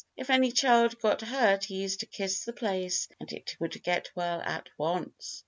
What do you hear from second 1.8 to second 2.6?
used to kiss the